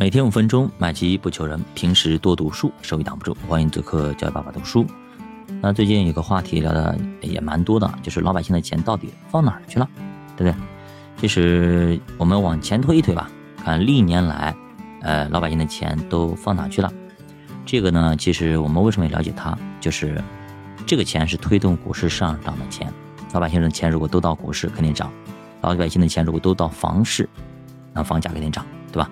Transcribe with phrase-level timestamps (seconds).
[0.00, 1.60] 每天五分钟，买基不求人。
[1.74, 3.36] 平时多读书，收益挡不住。
[3.48, 4.86] 欢迎做客教育爸爸读书。
[5.60, 9.90] 那最近有个话题聊的也蛮多的，就是老百姓的钱到底放哪儿去了，
[10.36, 10.62] 对不对？
[11.16, 13.28] 其实我们往前推一推吧，
[13.64, 14.54] 看历年来，
[15.02, 16.88] 呃，老百姓的钱都放哪去了？
[17.66, 19.58] 这个呢，其实我们为什么要了解它？
[19.80, 20.22] 就是
[20.86, 22.88] 这个钱是推动股市上涨的钱。
[23.32, 25.10] 老百姓的钱如果都到股市，肯定涨；
[25.60, 27.28] 老百姓的钱如果都到房市，
[27.92, 29.10] 那房价肯定涨，对吧？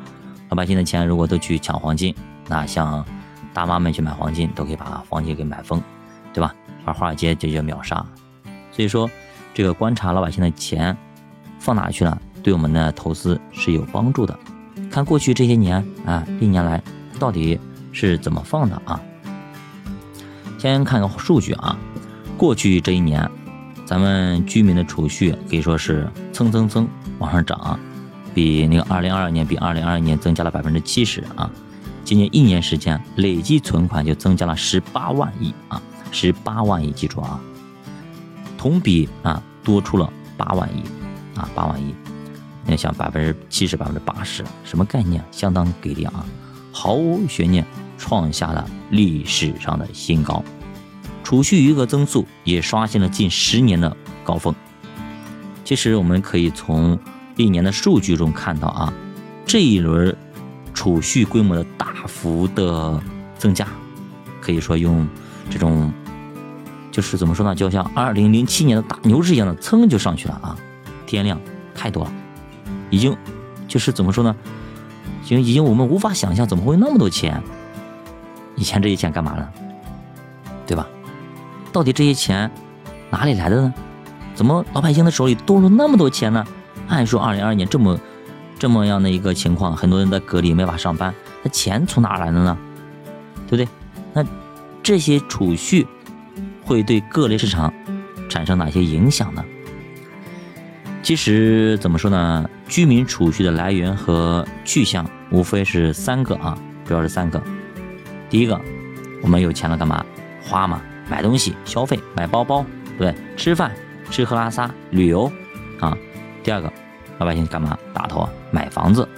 [0.49, 2.14] 老百姓的钱如果都去抢黄金，
[2.49, 3.04] 那像
[3.53, 5.81] 大妈们去买黄金，都可以把黄金给买疯，
[6.32, 6.54] 对吧？
[6.85, 8.04] 而华尔街就叫秒杀。
[8.71, 9.11] 所以说，
[9.54, 10.96] 这个观察老百姓的钱
[11.59, 14.39] 放哪去了，对我们的投资是有帮助的。
[14.90, 16.81] 看过去这些年啊，历年来
[17.18, 17.59] 到底
[17.93, 19.01] 是怎么放的啊？
[20.59, 21.76] 先看个数据啊，
[22.37, 23.29] 过去这一年，
[23.85, 26.87] 咱们居民的储蓄可以说是蹭蹭蹭
[27.18, 27.79] 往上涨。
[28.36, 31.50] 比那个二零二二年比二零二一年增加了百分之七十啊，
[32.05, 35.81] 今年一年时间累计存款就增加了十八万亿啊，
[36.12, 37.41] 十八万亿，记住啊，
[38.59, 40.83] 同比啊多出了八万亿
[41.34, 41.95] 啊，八万亿，
[42.67, 45.25] 你想百分之七十百分之八十，什么概念？
[45.31, 46.27] 相当给力啊，
[46.70, 47.64] 毫无悬念
[47.97, 50.45] 创下了历史上的新高，
[51.25, 54.55] 储蓄余额增速也刷新了近十年的高峰。
[55.64, 56.98] 其实我们可以从。
[57.37, 58.92] 历年的数据中看到啊，
[59.47, 60.15] 这一轮
[60.75, 63.01] 储蓄规模的大幅的
[63.39, 63.67] 增加，
[64.41, 65.06] 可以说用
[65.48, 65.92] 这种
[66.91, 70.57] 就是怎么说呢，就像二零零七年的大牛市一样的，噌就上去了啊，
[71.07, 71.39] 天量
[71.75, 72.12] 太多了，
[72.91, 73.17] 已经
[73.69, 74.34] 就是怎么说呢，
[75.23, 77.42] 已经已经我们无法想象怎么会那么多钱，
[78.57, 79.48] 以前这些钱干嘛呢？
[80.67, 80.87] 对吧？
[81.73, 82.51] 到底这些钱
[83.11, 83.75] 哪里来的呢？
[84.34, 86.45] 怎么老百姓的手里多了那么多钱呢？
[86.89, 87.98] 按说二零二二年这么
[88.59, 92.56] 这么样的一个情况，很多人在隔离没法上班，那钱从哪来的呢？
[93.48, 93.69] 对不对？
[94.12, 94.25] 那
[94.83, 95.87] 这些储蓄
[96.64, 97.73] 会对各类市场
[98.29, 99.45] 产生哪些影响呢？
[101.02, 102.48] 其实怎么说呢？
[102.67, 107.41] 居民储蓄的来源和去向无非是三个啊，主要是三个。
[108.29, 108.61] 第一个，
[109.23, 110.05] 我们有钱了干嘛？
[110.42, 112.67] 花嘛，买东西、消费、买包包，
[112.98, 113.70] 对，吃饭、
[114.11, 115.30] 吃喝拉撒、旅游
[115.79, 115.97] 啊。
[117.19, 117.79] 老百姓干嘛？
[117.95, 119.09] 打头啊买房子，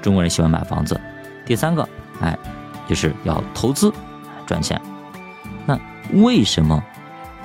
[0.00, 1.00] 中国人喜欢买房子。
[1.46, 1.86] 第三个，
[2.20, 2.38] 哎，
[2.88, 3.92] 就是要投资
[4.46, 4.80] 赚钱。
[5.66, 5.78] 那
[6.22, 6.82] 为什么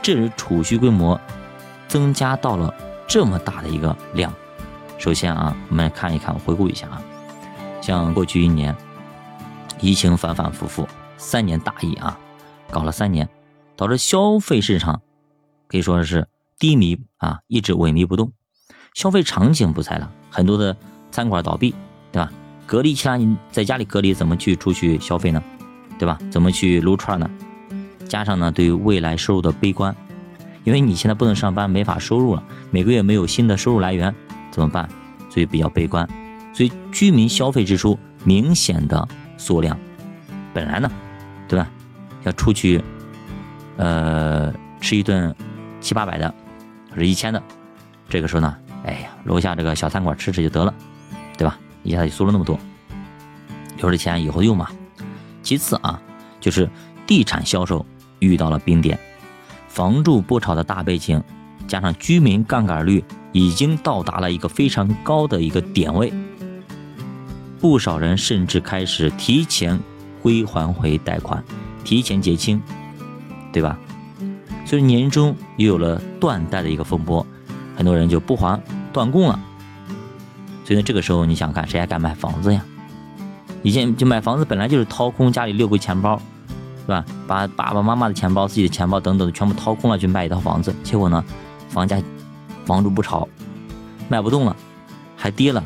[0.02, 1.20] 这储蓄规模
[1.88, 2.74] 增加到了
[3.08, 4.34] 这么大的一个量？
[4.98, 7.02] 首先啊，我们来看一看，回顾一下啊，
[7.81, 8.76] 像过去一年，
[9.80, 10.88] 疫情反反复复，
[11.18, 12.18] 三年大疫啊，
[12.70, 13.28] 搞了三年，
[13.76, 15.02] 导致消费市场
[15.68, 16.28] 可以说是
[16.58, 18.31] 低迷啊，一直萎靡不动。
[18.94, 20.75] 消费场景不在了，很多的
[21.11, 21.73] 餐馆倒闭，
[22.11, 22.31] 对吧？
[22.66, 25.41] 隔离期间你在家里隔离，怎么去出去消费呢？
[25.97, 26.17] 对吧？
[26.29, 27.29] 怎么去撸串呢？
[28.07, 29.95] 加上呢，对于未来收入的悲观，
[30.63, 34.13] 因为你现在不能上班，没法收入了，每个月没有新的收入来源，
[34.51, 34.88] 怎么办？
[35.29, 36.07] 所以比较悲观，
[36.53, 39.07] 所以居民消费支出明显的
[39.38, 39.77] 缩量。
[40.53, 40.91] 本来呢，
[41.47, 41.67] 对吧？
[42.23, 42.83] 要出去，
[43.77, 44.51] 呃，
[44.81, 45.33] 吃一顿
[45.79, 46.33] 七八百的，
[46.89, 47.41] 或者一千的，
[48.09, 48.57] 这个时候呢？
[48.85, 50.73] 哎呀，楼下这个小餐馆吃吃就得了，
[51.38, 51.57] 对吧？
[51.84, 52.59] 一下就缩了那么多，
[53.78, 54.67] 留着钱以后用嘛。
[55.41, 56.01] 其次啊，
[56.40, 56.69] 就是
[57.07, 57.85] 地产销售
[58.19, 59.00] 遇到了冰点，
[59.68, 61.22] 房住不炒的大背景，
[61.68, 66.13] 加上居民杠杆率已经到达了一个非常高的一个点位，
[67.59, 69.79] 不少人甚至开始提前
[70.22, 71.44] 归还回贷款，
[71.84, 72.62] 提前结清，
[73.51, 73.78] 对吧？
[74.66, 77.25] 所以年终又有了断贷的一个风波。
[77.79, 79.40] 很多人就不还断供了，
[80.66, 82.62] 所以呢，这个时候你想看谁还敢买房子呀？
[83.63, 86.22] 以前就买房子本来就是掏空家里六个钱包，
[86.81, 87.06] 是吧？
[87.25, 91.23] 把爸爸妈妈的钱包、自己的钱包等等的全部掏空了去卖一套房子，结果呢，
[91.69, 92.03] 房价
[92.66, 93.25] 房住不炒，
[94.09, 94.53] 卖不动了，
[95.16, 95.63] 还跌了，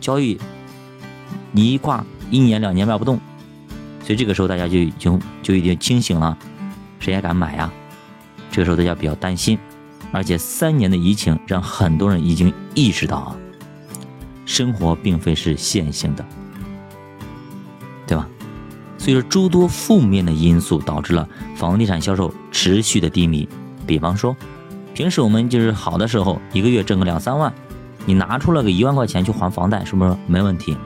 [0.00, 0.38] 交易
[1.50, 3.18] 你一挂一年两年卖不动，
[4.04, 6.38] 所以这个时候大家就已经就已经清醒了，
[7.00, 7.68] 谁还敢买呀？
[8.52, 9.58] 这个时候大家比较担心。
[10.12, 13.36] 而且三年的疫情让很多人已经意识到啊，
[14.44, 16.24] 生活并非是线性的，
[18.06, 18.26] 对吧？
[18.98, 21.26] 所以说诸多负面的因素导致了
[21.56, 23.48] 房地产销售持续的低迷。
[23.86, 24.36] 比方说，
[24.94, 27.52] 平时我们就是好的时候，一个月挣个两三万，
[28.04, 30.76] 你拿出了个一万块钱去还房贷，是不是没问题？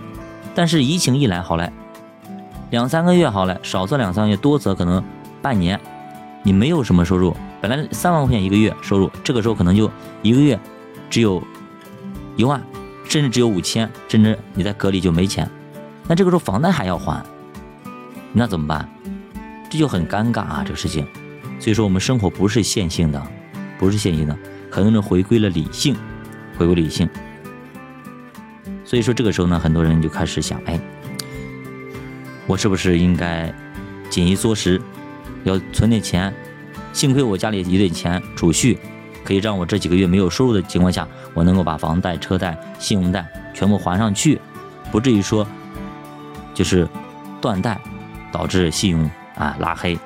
[0.54, 1.72] 但是疫情一来，好嘞，
[2.70, 5.02] 两三个月好嘞，少则两三个月，多则可能
[5.42, 5.80] 半年，
[6.42, 7.36] 你没有什么收入。
[7.66, 9.90] 本来三万块钱一个月收入，这个时候可能就
[10.20, 10.60] 一个月
[11.08, 11.42] 只有
[12.36, 12.62] 一万，
[13.08, 15.50] 甚至只有五千，甚至你在隔离就没钱，
[16.06, 17.24] 那这个时候房贷还要还，
[18.34, 18.86] 那怎么办？
[19.70, 21.06] 这就很尴尬啊，这个事情。
[21.58, 23.26] 所以说，我们生活不是线性的，
[23.78, 24.36] 不是线性的，
[24.70, 25.96] 很多人回归了理性，
[26.58, 27.08] 回归理性。
[28.84, 30.78] 所以说，这个时候呢，很多人就开始想，哎，
[32.46, 33.50] 我是不是应该
[34.10, 34.78] 紧衣缩食，
[35.44, 36.30] 要存点钱？
[36.94, 38.78] 幸亏我家里有点钱储蓄，
[39.24, 44.40] 可以让我这几个月没有收入的情况下，我能够把房贷、车贷、信用贷全部还上去，
[44.92, 45.44] 不至于说
[46.54, 46.88] 就是
[47.40, 47.80] 断贷，
[48.30, 49.98] 导致信用啊拉黑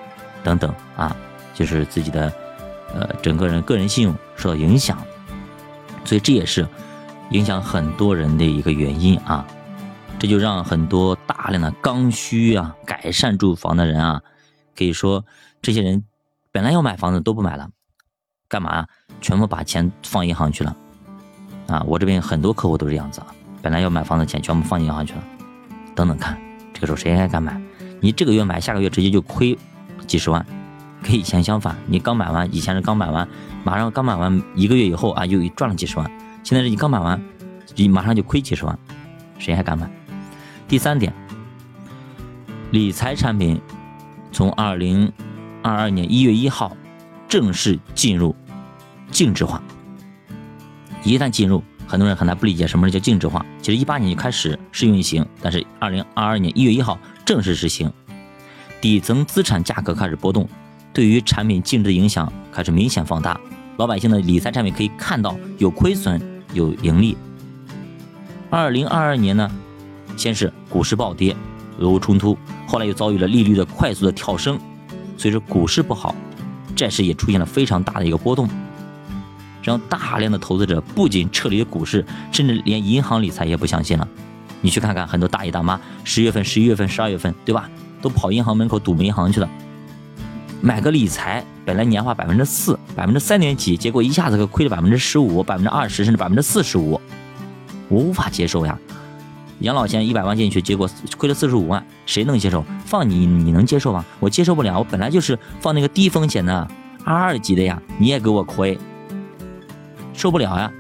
[0.43, 1.14] 等等啊，
[1.52, 2.32] 就是自己的
[2.94, 4.99] 呃整个人个人信用受到影响。
[6.06, 6.67] 所以这也是
[7.32, 9.46] 影响很多人的一个原因啊，
[10.19, 14.23] 这就让很多大量的刚需啊改善住房的人啊，
[14.75, 15.23] 可以说
[15.61, 16.02] 这些人。
[16.59, 17.71] 本来要买房子都不买了，
[18.49, 18.85] 干嘛？
[19.21, 20.77] 全部把钱放银行去了，
[21.69, 21.85] 啊！
[21.87, 23.29] 我这边很多客户都是这样子啊，
[23.63, 25.23] 本来要买房子钱全部放银行去了，
[25.95, 26.37] 等等看，
[26.75, 27.63] 这个时候谁还敢买？
[28.01, 29.57] 你这个月买，下个月直接就亏
[30.09, 30.45] 几十万，
[31.01, 33.29] 跟以前相反，你刚买完，以前是刚买完，
[33.63, 36.11] 马上刚买完一个月以后啊，又赚了几十万，
[36.43, 37.23] 现在是你刚买完，
[37.77, 38.77] 你马上就亏几十万，
[39.39, 39.89] 谁还敢买？
[40.67, 41.15] 第三点，
[42.73, 43.61] 理财产品
[44.33, 45.13] 从二零。
[45.69, 46.75] 二二年一月一号，
[47.29, 48.35] 正式进入
[49.11, 49.62] 净值化。
[51.05, 53.44] 一旦进入，很多人很难不理解什么叫净值化。
[53.61, 57.93] 其实一八年就开始试运行，但是二零二二年一月一号正式实行。
[58.81, 60.49] 底层资产价格开始波动，
[60.93, 63.38] 对于产品净值的影响开始明显放大。
[63.76, 66.21] 老百姓的理财产品可以看到有亏损
[66.55, 67.17] 有盈利。
[68.50, 69.50] 二零二二年呢，
[70.17, 71.37] 先是股市暴跌，
[71.79, 72.37] 俄乌冲突，
[72.67, 74.59] 后来又遭遇了利率的快速的跳升。
[75.19, 76.15] 随着股市不好，
[76.76, 78.49] 债市也出现了非常大的一个波动，
[79.62, 84.09] 让大量的投资者不仅撤离了股市，甚至连银行理财也不相信了。
[84.61, 87.69] 你去看看，很多大爷大妈，十月份、十一月份、十二月份，对吧？
[88.00, 89.49] 都跑银行门口堵银行去了，
[90.61, 97.00] 买个理财，本来年化百分之四、百分之三点几，结果一下子亏了百分之十五、百分之二十，甚至百分之四十五，
[97.88, 98.79] 我无法接受呀。
[99.61, 102.65] 养老险一百万进去，结果亏了四十五万，谁能接受？
[102.85, 104.05] 放你，你能接受吗？
[104.21, 104.79] 我接受不了。
[104.79, 106.69] 我本来就是放那个低风险的
[107.05, 108.79] 二二级的呀，你也给我亏，
[110.13, 110.71] 受不了呀。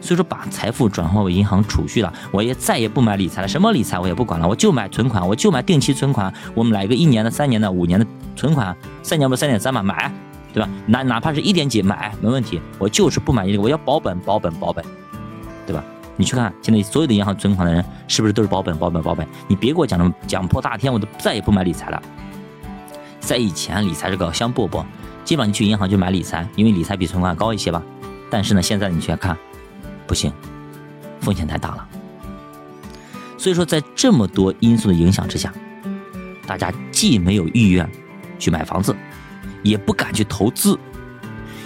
[0.00, 3.46] 所以说，把财富转化为银行储蓄了，我也再也不买理财了。
[3.46, 6.32] 什么理财我也不管了，我就买存款，我就买定期存款。
[6.54, 10.12] 我们来个一年的、三年的、五年的存款，三年不是三点三嘛，买，
[10.52, 10.68] 对吧？
[10.86, 14.84] 哪哪怕是一点几买没问题，我就是不满意这个，我要保本，保本，保本，
[15.66, 15.84] 对吧？
[16.16, 19.26] 你去看现在所有的银行存款的人，是不是都是保本、保本、保本？
[19.48, 22.02] 你别给我讲什么讲破大天，我都再也不买理财了。
[23.18, 24.84] 在以前，理财是个香饽饽，
[25.24, 27.82] 基本上你去银行就买理财，因为理财比存款高一些吧。
[28.30, 29.36] 但是呢，现在你去看，
[30.06, 30.32] 不行，
[31.20, 31.88] 风险太大了。
[33.38, 35.52] 所以说，在这么多因素的影响之下，
[36.46, 37.90] 大家既没有意愿
[38.38, 38.94] 去买房子，
[39.62, 40.78] 也不敢去投资，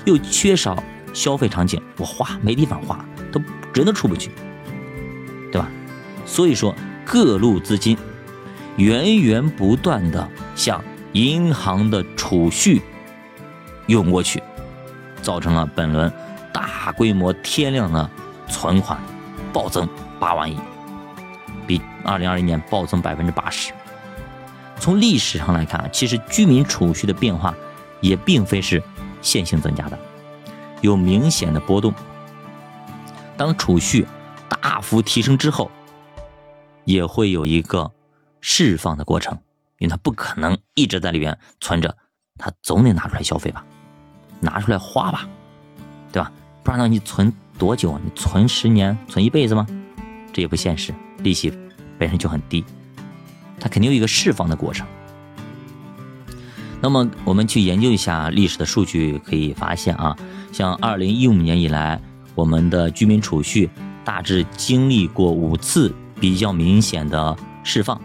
[0.04, 0.82] 又缺少
[1.12, 3.04] 消费场景，我花没地方花。
[3.32, 3.40] 都
[3.76, 4.31] 人都出不去，
[5.52, 5.69] 对吧？
[6.25, 6.75] 所以说，
[7.05, 7.96] 各路资金
[8.76, 10.82] 源源不断的向
[11.12, 12.82] 银行的储蓄
[13.87, 14.43] 涌过去，
[15.23, 16.12] 造成了本轮
[16.52, 18.11] 大规模天量的
[18.49, 18.99] 存款
[19.52, 19.88] 暴增
[20.19, 20.58] 八万亿，
[21.67, 23.73] 比二零二一年暴增百分之八十。
[24.78, 27.54] 从历史上来看，其实居民储蓄的变化
[28.00, 28.83] 也并非是
[29.23, 29.99] 线性增加的，
[30.80, 31.95] 有明显的波动。
[33.37, 34.07] 当储蓄
[34.49, 35.71] 大幅提升之后，
[36.85, 37.93] 也会有一个
[38.40, 39.38] 释放的过程，
[39.78, 41.97] 因为它不可能一直在里边存着，
[42.38, 43.64] 它总得拿出来消费吧，
[44.40, 45.28] 拿出来花吧，
[46.12, 46.33] 对吧？
[46.64, 47.99] 不然呢，你存多久？
[48.02, 49.66] 你存十年、存一辈子吗？
[50.33, 51.52] 这也不现实，利息
[51.99, 52.64] 本身就很低，
[53.61, 54.87] 它肯定有一个释放的过程。
[56.81, 60.16] 那么我们去研究一下历史的数据，可以发现啊，
[60.52, 62.00] 像二零一五年以来。
[62.37, 63.69] 我们的居民储蓄
[64.05, 68.00] 大致经历过五次比较明显的释放，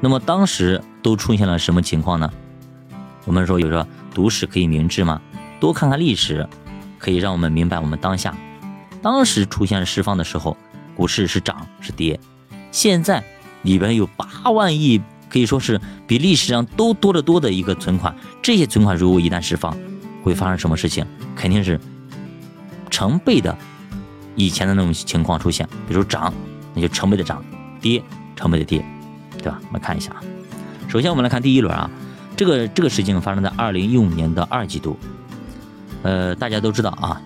[0.00, 2.30] 那么当时都出现了什么情况呢？
[3.26, 5.20] 我们说有说读史可以明智吗？
[5.58, 6.48] 多看看历史，
[6.98, 8.34] 可以让我们明白我们当下。
[9.02, 10.56] 当时出现释放的时候，
[10.94, 12.18] 股市是涨是跌？
[12.70, 13.22] 现在
[13.62, 18.14] 里边有八万亿，可以说是比历史上都多得多的一个存款。
[18.40, 19.76] 这些存款如果一旦释放，
[20.22, 21.04] 会发生什么事情？
[21.34, 21.80] 肯定是。
[22.90, 23.56] 成倍的
[24.36, 26.32] 以前的那种情况出现，比如涨，
[26.74, 27.38] 那就成倍的涨；
[27.80, 28.02] 跌，
[28.36, 28.84] 成倍的跌，
[29.38, 29.58] 对吧？
[29.68, 30.20] 我们看一下啊。
[30.88, 31.88] 首先我们来看第一轮啊，
[32.36, 34.98] 这个这个事情发生在二零一五年的二季度。
[36.02, 37.20] 呃，大家都知道啊，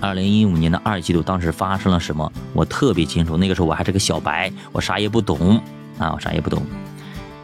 [0.00, 2.30] 二零一五年的二季度，当时发生了什么？
[2.52, 3.36] 我特别清楚。
[3.36, 5.60] 那个时候我还是个小白，我啥也不懂
[5.98, 6.62] 啊，我啥也不懂。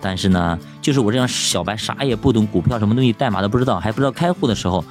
[0.00, 4.84] 但是呢，就是我这样小白，啥也不懂，股票什么东西，代码都不知道，还不知道开户的时候，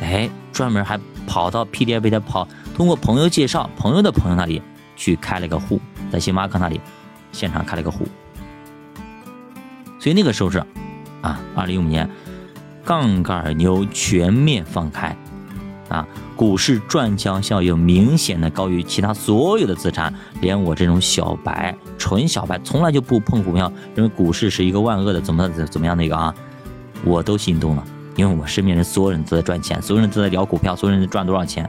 [0.00, 4.62] 哎，专门还跑到 PDF 的跑，通过朋友介绍，朋友的朋友那里
[4.96, 5.80] 去开了个户，
[6.10, 6.80] 在星巴克那里
[7.32, 8.06] 现场开了个户。
[9.98, 10.64] 所以那个时候是
[11.20, 12.08] 啊，二零一五年，
[12.84, 15.14] 杠杆牛全面放开。
[15.90, 26.34] 啊，股市转强效应明显的高于其他所有的资产，连我这种小白、纯小白，从来就不碰股票，认为股市是一个万恶的，怎么怎么样的一个啊，
[27.04, 27.84] 我都心动了，
[28.16, 31.68] 因为我身边人所有人都在赚钱，所有人都在聊股票，所有人都赚多少钱，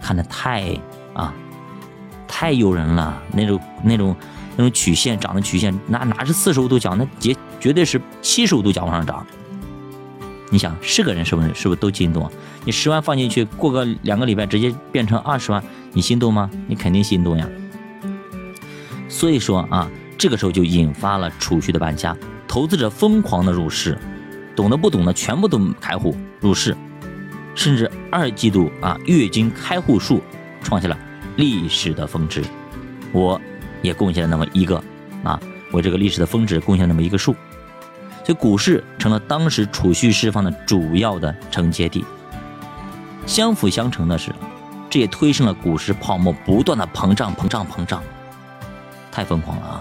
[0.00, 0.78] 看的太
[1.14, 1.32] 啊，
[2.28, 4.16] 太诱人了，那种那种
[4.56, 9.26] 那种曲线涨的曲线，那哪是四十五度角，那绝绝对是七十五度角往上涨。
[10.52, 12.28] 你想是个人是不是是不是都心动？
[12.64, 16.50] 你十万放进去，过个两个礼拜直接变成二十万，你心动吗？
[16.66, 17.48] 你肯定心动呀。
[19.08, 22.16] 所以说啊，这个时候就引发了储蓄的搬家，
[22.48, 23.96] 投资者疯狂的入市，
[24.60, 26.76] 懂的不懂的全部都开户入市，
[27.54, 30.22] 甚至二季度啊月均开户数
[30.62, 30.94] 创下了
[31.36, 32.44] 历史的峰值，
[33.10, 33.40] 我
[33.80, 34.76] 也贡献了那么一个
[35.24, 35.40] 啊，
[35.72, 37.32] 为这个历史的峰值贡献那么一个数。
[38.22, 42.04] 所以股市成了当时储蓄释放的主要的承接地。
[43.24, 44.30] 相辅相成的是，
[44.90, 48.02] 这也推升了股市泡沫不断的膨胀、膨胀、膨胀，
[49.10, 49.80] 太疯狂了啊！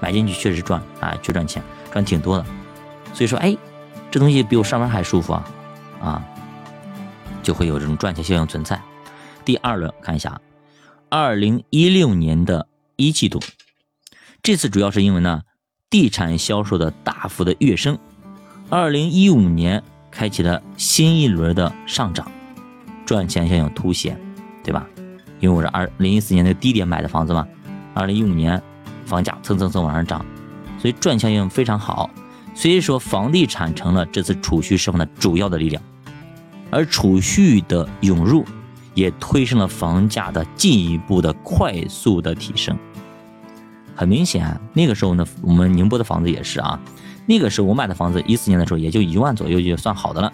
[0.00, 1.62] 买进去确实赚啊，确赚钱，
[1.92, 2.46] 赚挺多的。
[3.12, 3.54] 所以说，哎，
[4.14, 5.44] 这东西比我上班还舒服啊，
[6.00, 6.24] 啊，
[7.42, 8.80] 就会有这种赚钱效应存在。
[9.44, 10.40] 第二轮看一下，
[11.08, 13.40] 二零一六年的一季度，
[14.40, 15.42] 这次主要是因为呢。
[15.90, 17.98] 地产销售的大幅的跃升，
[18.68, 22.30] 二零一五年开启了新一轮的上涨，
[23.04, 24.16] 赚钱效应凸显，
[24.62, 24.86] 对吧？
[25.40, 27.46] 因为我是二零一四年的低点买的房子嘛，
[27.94, 28.60] 二零一五年
[29.06, 30.24] 房价蹭蹭蹭往上涨，
[30.78, 32.08] 所以赚钱效应非常好。
[32.54, 35.82] 所以说，房地产成了这次储蓄释放的主要的力量，
[36.70, 38.44] 而储蓄的涌入
[38.94, 42.78] 也推升了房价的进一步的快速的提升。
[43.96, 46.80] 很明显，那个时候呢，我们宁波的房子也是啊。
[47.26, 50.32] 那个时候我买的房子，一四年的时候也就一万左右，就算好的了。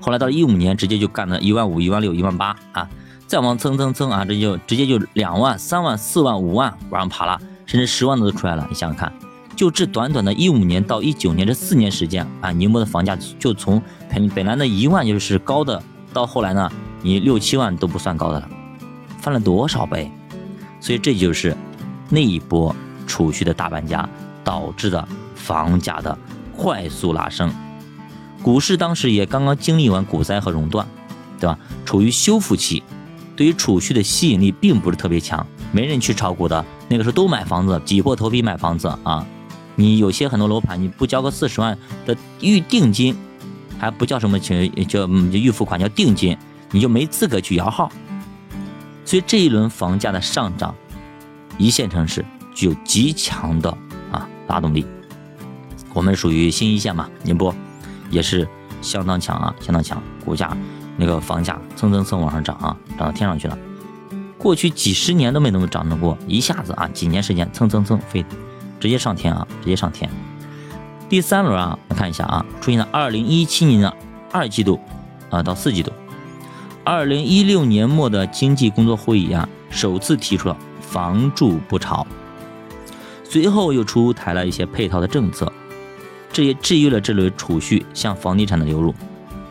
[0.00, 2.88] 后来到一五年，直接就干了一万五、一万六、一万八啊，
[3.26, 8.66] 再往蹭蹭蹭啊，这就直接就两万、三万、四万、五万往上爬了，甚至十万都出来了。
[8.68, 9.12] 你想想看，
[9.58, 16.70] 就这短短的一五年到一九年这四年时间啊，宁波的房价就从本本来的一万就是高的，到后来呢，
[17.02, 18.48] 你六七万都不算高的了，
[19.20, 20.12] 翻了多少倍？
[20.80, 21.56] 所以这就是。
[22.08, 22.74] 那一波
[23.06, 24.08] 储蓄的大搬家
[24.44, 26.16] 导致的房价的
[26.56, 27.52] 快速拉升，
[28.42, 30.86] 股市当时也刚刚经历完股灾和熔断，
[31.40, 31.58] 对吧？
[31.84, 32.84] 处于修复期，
[33.34, 36.64] 对于储蓄的吸引力并不是特别强，没人去炒股的。
[36.88, 39.26] 那个时候都买房子，挤破头皮买房子啊！
[39.78, 43.16] 你有些很多楼盘，你不交个四十万的预定金，
[43.78, 46.36] 还不叫什么钱，叫预付款，叫定金，
[46.72, 47.88] 你就没资格去摇号。
[49.04, 50.74] 所以这一轮房价的上涨。
[51.60, 53.68] 一线城市具有极强的
[54.12, 54.86] 啊拉动力，
[55.92, 57.52] 我们属于新一线嘛，宁波
[58.10, 58.46] 也是
[58.80, 60.56] 相当强啊，相当强，股价
[60.96, 63.58] 那个房价蹭蹭蹭往上涨啊，涨到天上去了。
[64.36, 68.24] 过去几十年都没那么涨得过，一下子啊几年时间蹭蹭蹭飞，
[68.80, 70.10] 直接上天啊，直接上天。
[71.08, 73.96] 第三轮啊，来看一下啊，出现了二零一七年的
[74.32, 74.78] 二季度
[75.30, 75.92] 啊到四季度，
[76.84, 80.56] 二零一六年末的经济工作会议啊，首次提出了。
[80.80, 82.06] 房住不炒，
[83.22, 85.52] 随后又出台了一些配套的政策，
[86.32, 88.94] 这也制约了这轮储蓄向房地产的流入，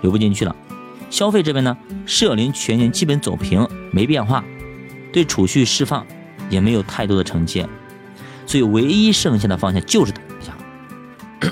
[0.02, 0.56] 流不进去了。
[1.12, 4.44] 消费这边呢，社零全年基本走平，没变化，
[5.14, 6.04] 对储蓄释放
[6.50, 7.70] 也没有太多的承接，
[8.48, 10.52] 所以唯一剩下的方向就是等一下，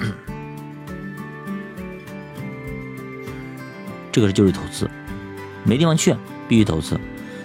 [4.11, 4.89] 这个是就是投资，
[5.63, 6.15] 没地方去，
[6.47, 6.99] 必须投资。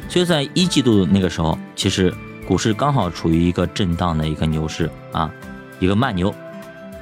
[0.08, 2.14] 所以在一季度那个时候，其实。
[2.48, 5.30] 股市刚好处于一个震荡的一个牛市啊，
[5.78, 6.34] 一个慢牛，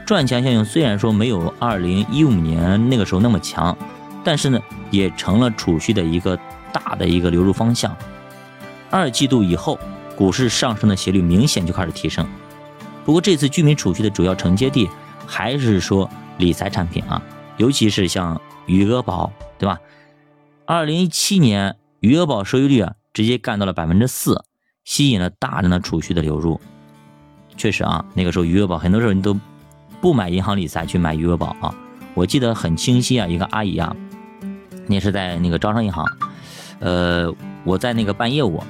[0.05, 3.75] 赚钱效应虽然说没有二零一五年那个时候那么强，
[4.23, 6.39] 但是呢，也成了储蓄的一个
[6.71, 7.97] 大的一个流入方向。
[8.91, 9.81] 二季度以后，
[10.19, 12.27] 股市上升的斜率明显就开始提升。
[13.05, 14.91] 不过这次居民储蓄的主要承接地
[15.25, 17.23] 还是说理财产品啊，
[17.57, 19.79] 尤其是像余额宝，对吧？
[20.67, 24.45] 二零一七年余额宝收益率啊，直接干到了百分之四。
[24.85, 26.59] 吸引了大量的储蓄的流入，
[27.59, 29.39] 确实啊，那个时候余额宝很多时候你都
[30.01, 31.75] 不买银行理财，去买余额宝啊。
[32.15, 33.95] 我记得很清晰啊，一个阿姨啊，
[34.87, 36.07] 那是在那个招商银行，
[36.81, 37.31] 呃，
[37.65, 38.65] 我在那个办业务，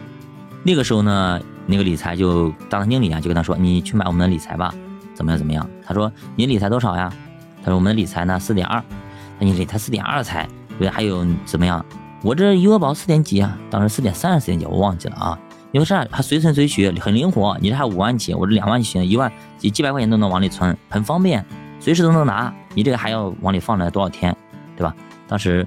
[0.63, 4.75] 那个时候呢，那个理财就大堂经理啊就跟他说，你去买我们的理财吧，
[5.15, 5.69] 怎么样怎么样？
[5.87, 7.13] 他说你理财多少呀？
[7.63, 8.83] 他说我们的理财呢四点二，
[9.39, 10.49] 那你理财四点二才
[10.79, 11.85] 对，还有怎么样？
[12.23, 13.57] 我这余额宝四点几啊？
[13.71, 14.67] 当时四点三还是四点几？
[14.67, 15.39] 我忘记了啊。
[15.71, 16.07] 因为啥？
[16.11, 17.57] 还随存随取，很灵活。
[17.61, 21.45] 你这还五万起，我这两万起，一万几几百块钱都能往里存，很方便，
[21.79, 22.53] 随时都能拿。
[22.75, 24.35] 你这个还要往里放着多少天，
[24.77, 24.95] 对吧？
[25.29, 25.67] 当时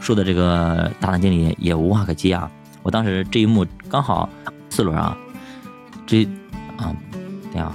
[0.00, 2.50] 说的这个大堂经理也无话可接啊。
[2.82, 4.28] 我当时这一幕刚好
[4.70, 5.16] 四轮啊，
[6.06, 6.24] 这
[6.76, 6.94] 啊，
[7.52, 7.72] 这样，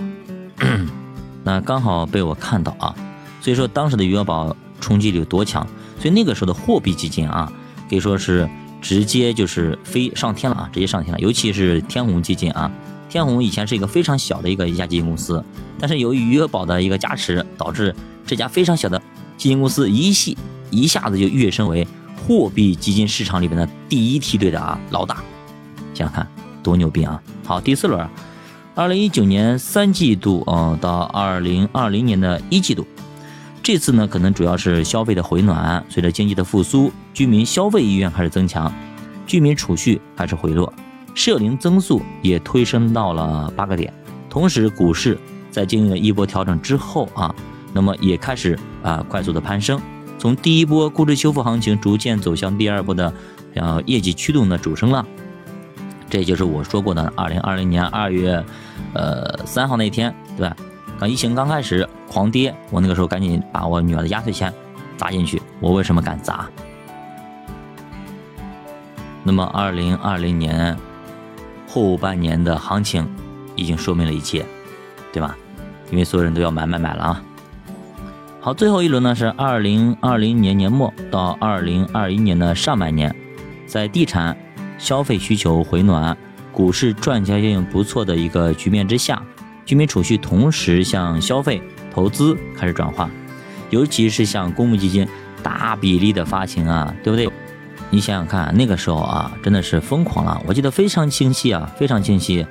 [1.43, 2.95] 那刚好被我看到啊。
[3.41, 5.65] 所以说当时的余额宝冲击力有多强？
[5.99, 7.51] 所以那个时候的货币基金啊，
[7.89, 8.49] 可以说是。
[8.79, 10.69] 直接就是飞上天了啊！
[10.71, 12.71] 直接上天了，尤其是天弘基金啊。
[13.09, 15.43] 天弘以前是一个非常小的一个一家基金公司，
[15.79, 17.93] 但是由于余额宝的一个加持，导致
[18.25, 19.01] 这家非常小的
[19.35, 20.37] 基金公司一系
[20.69, 21.85] 一下子就跃升为
[22.27, 25.23] 货币基金市场里边的第一梯队的啊老大。
[25.93, 26.27] 想想看，
[26.61, 27.21] 多牛逼啊！
[27.45, 28.05] 好，第四轮，
[28.75, 32.85] 二零一九年三季度啊到二零二零年的一季度。
[33.63, 38.69] 这次呢，可能主要是消费的回暖，随着经济的复苏，居民消费意愿开始增强，
[39.25, 40.71] 居民储蓄开始回落，
[41.15, 43.93] 社零增速也推升到了八个点。
[44.29, 45.17] 同时，股市
[45.49, 47.33] 在经历了一波调整之后啊，
[47.71, 49.81] 那么也开始啊快速的攀升，
[50.17, 53.13] 从第一波估值修复行情逐渐走向第二波的
[53.55, 55.05] 呃业绩驱动的主升浪。
[56.09, 58.43] 这就是我说过的，二零二零年二月
[58.93, 60.55] 呃三号那天，对吧？
[60.99, 64.51] 刚疫情刚开始狂跌，我那个时候赶紧把我女儿的压岁钱
[64.95, 65.41] 砸进去。
[65.59, 66.49] 我为什么敢砸？
[69.23, 70.75] 那么二零二零年
[71.67, 73.07] 后半年的行情
[73.55, 74.45] 已经说明了一切，
[75.11, 75.37] 对吧？
[75.91, 77.23] 因为所有人都要买买买了啊。
[78.47, 83.13] 好，最后一轮呢是二零二零年年末到二零二一年的上半年，
[83.65, 84.37] 在地产
[84.77, 86.17] 消费需求回暖、
[86.53, 89.21] 股市赚钱效应不错的一个局面之下。
[89.65, 91.61] 居民储蓄同时向消费、
[91.93, 93.09] 投资开始转化，
[93.69, 95.05] 尤其是像公募基金
[95.43, 97.29] 大比例的发行啊，对不对？
[97.89, 100.41] 你想想看，那个时候啊，真的是疯狂了。
[100.47, 102.47] 我记得非常清晰啊，非常清晰。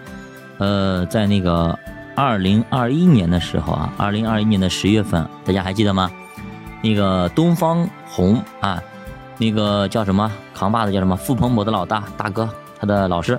[0.58, 1.78] 呃，在那个
[2.16, 6.10] 二零二一年的时候啊，二零二一年的十月份，大家还记得吗？
[6.82, 8.82] 那个东方红啊，
[9.38, 11.14] 那个叫什么扛把子叫什么？
[11.14, 12.48] 付鹏博的老大大哥，
[12.80, 13.38] 他的老师，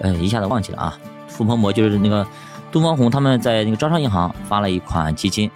[0.00, 0.98] 呃，一下子忘记了啊。
[1.28, 2.26] 付鹏博就是那个。
[2.72, 5.48] 东方红他们在那个招商银行发了一款基金，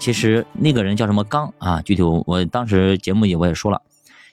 [0.00, 1.80] 其实那个人叫什么刚啊？
[1.82, 3.80] 具体我我当时节目里我也说了，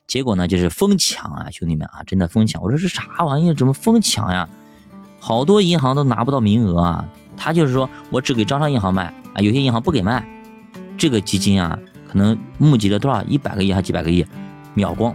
[0.08, 2.60] 结果呢就是疯抢啊，兄弟们啊，真的疯抢！
[2.64, 3.54] 我说这啥玩意？
[3.54, 4.50] 怎么疯抢呀？
[5.20, 7.06] 好多银行都拿不到名额啊！
[7.36, 10.26] 他就是说我只给招商银行卖啊，有些银行不给卖。
[10.98, 13.22] 这个基金啊，可能募集了多少？
[13.24, 14.26] 一百个亿还几百个亿，
[14.74, 15.14] 秒光，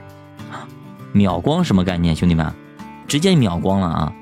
[1.12, 2.14] 秒光什么概念？
[2.14, 2.52] 兄弟们，
[3.06, 4.12] 直接秒光了啊！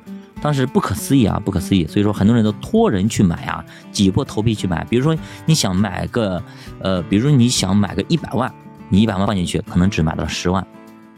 [0.42, 4.84] 当时不可思议啊，不可思议，所以说很多人都托人去买啊，挤破头皮去买。
[4.84, 6.40] 比如说你想买个，
[6.78, 8.52] 呃，比如说你想买个一百万，
[8.90, 10.64] 你一百万放进去，可能只买到十万，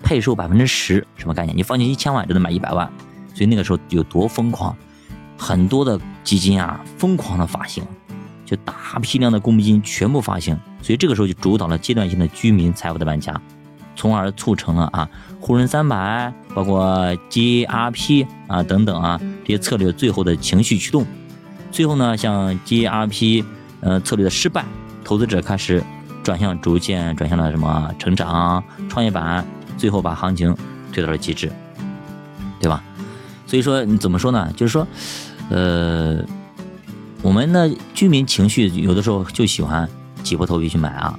[0.02, 1.54] 配售百分之十，什么概念？
[1.54, 2.88] 你放进一千万就能买一百万，
[3.34, 4.74] 所以那个时候有多疯狂，
[5.38, 7.82] 很多的基金啊，疯狂的发行，
[8.44, 13.40] 就大批量的公募基金全部发行，所以这个时候就主导了阶段性的居民财富的搬家。
[13.94, 15.08] 从而促成了啊
[15.40, 16.86] 沪深三百，包括
[17.30, 21.04] GRP 啊等等啊这些策略最后的情绪驱动，
[21.72, 23.44] 最后呢像 GRP
[23.80, 24.64] 呃策略的失败，
[25.02, 25.82] 投资者开始
[26.22, 29.44] 转向逐渐转向了什么成长创业板，
[29.76, 30.56] 最后把行情
[30.92, 31.50] 推到了极致，
[32.60, 32.80] 对吧？
[33.48, 34.48] 所以说你怎么说呢？
[34.56, 34.86] 就是说，
[35.50, 36.24] 呃，
[37.22, 39.88] 我们的居民情绪有的时候就喜欢
[40.22, 41.18] 挤破头皮去买啊。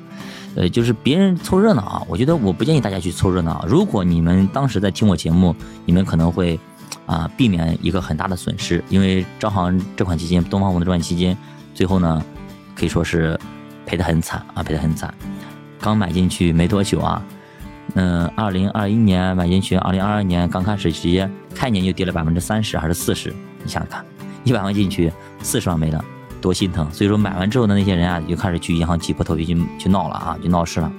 [0.56, 3.64] 呃，就是别人凑热闹啊，我觉得我不建议大家去凑热闹。
[3.68, 6.60] 如果你们当时在听我节目，你们可能会
[7.06, 11.38] 啊避免一个很大的损失，因为招行这款基金，东方红的这款基金，
[11.76, 12.22] 最后呢
[12.76, 13.40] 可以说是
[13.86, 15.14] 赔得很惨啊，赔得很惨。
[15.80, 17.24] 刚买进去没多久啊，
[17.94, 23.30] 嗯，二零二一年买进去，二零二二年刚开始直接开年就跌了百分之三十还是四十，
[23.64, 24.04] 你想想看，
[24.44, 26.04] 一百万进去四十万没了。
[26.42, 30.90] 多心疼，所以说买完之后的那些人啊，就开始去银行挤破头皮去去闹了啊，就闹事了。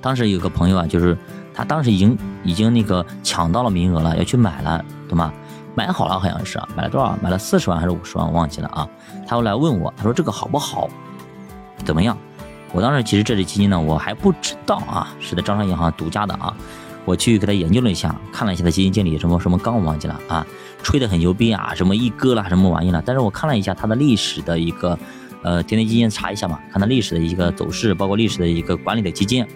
[0.00, 1.16] 当时有个朋友啊，就是
[1.54, 5.32] 他当时已经已经那个抢到了名额了，要去买了，懂吗？
[5.76, 7.16] 买好了好像是，买了多少？
[7.22, 8.26] 买了四十万还是五十万？
[8.26, 8.88] 我忘记了啊。
[9.24, 10.88] 他后来问我，他说这个好不好？
[11.84, 12.18] 怎么样？
[12.72, 16.52] 我当时其实这类基金呢，我还不知道啊，是在招商银行独家的啊。
[17.04, 20.44] 我去给他研究了一下，看了一下他基金经理什么什么刚我忘记了啊，
[20.88, 23.02] 吹得很牛逼啊，什么一哥啦什么玩意了。
[23.04, 24.98] 但是我看了一下他的历史的一个，
[25.42, 29.46] 呃，天天基金查一下嘛，看他历史的一个走势，包括历史的一个管理的基金，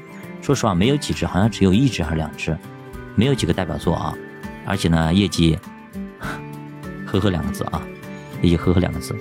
[0.42, 2.54] 说实话没有几只，好像只有一只还是两只，
[3.14, 4.12] 没有几个代表作啊，
[4.66, 5.58] 而且呢，业绩
[7.06, 7.80] 呵呵两个字啊，
[8.42, 9.16] 业绩呵呵两个字。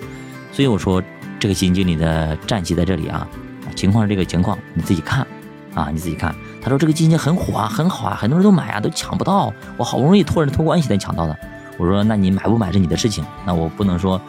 [0.51, 1.01] 所以我说，
[1.39, 3.25] 这个基金经理的战绩在这里啊，
[3.73, 5.25] 情况是这个情况，你自己看
[5.73, 6.35] 啊，你自己看。
[6.61, 9.53] 他说这个基金很火啊，很好啊，很多人都买啊，都抢不到。
[9.77, 11.39] 我好不容易托人托关系才抢到的。
[11.77, 14.19] 我说，那你买不买是你的事情，那我不能说，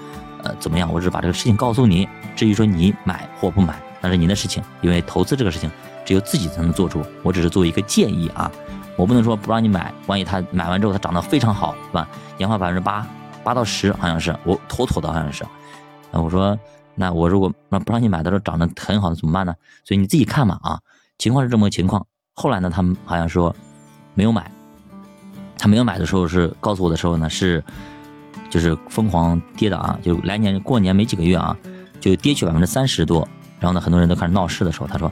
[0.43, 0.93] 呃，怎么样？
[0.93, 2.09] 我只是把这个事情告诉你。
[2.35, 5.71] 至于说你买或不买，那是您的事情，因为投资这个事情
[6.05, 7.05] 只有自己才能做出。
[7.23, 8.51] 我只是做一个建议啊，
[8.97, 12.09] 我不能说不让你买，万一他买完之后他涨得非常好，是吧？
[12.39, 13.07] 年化百分之八
[13.45, 15.45] 八到十，好像是我妥妥的好像是。
[16.11, 16.59] 啊，我说，
[16.95, 19.55] 那我如果那不让你买的时候涨得很好怎么办呢？
[19.85, 20.81] 所以你自己看嘛啊，
[21.19, 22.07] 情况是这么个情况。
[22.35, 23.55] 后来呢，他们好像说
[24.15, 24.51] 没有买，
[25.59, 27.63] 他没有买的时候是告诉我的时候呢是
[28.51, 31.57] 就是疯狂跌的啊，就来年过年没几个月啊，
[32.01, 33.27] 就跌去百分之三十多。
[33.61, 35.11] 然后呢，很多人都开始闹事的时候，他说：“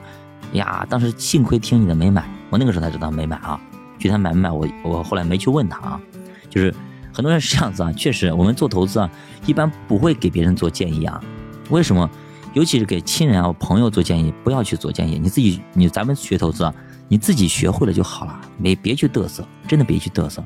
[0.51, 3.57] 呀，当时幸亏听你的没买，我那个时候才知道没买啊。
[3.97, 6.01] 具体他买没买，我我后来没去问他啊。
[6.49, 6.75] 就是
[7.13, 9.09] 很多人是这样子啊，确实我们做投资啊，
[9.45, 11.23] 一般不会给别人做建议啊。
[11.69, 12.09] 为什么？
[12.53, 15.17] 尤其是给亲人啊、朋友做建议，不要去做建议。
[15.17, 16.73] 你自己，你咱们学投资啊。”
[17.11, 20.41] 你自己学会了就好了，没别去嘚瑟，真的别去嘚瑟。